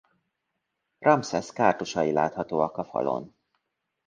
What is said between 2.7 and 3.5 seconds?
a falon.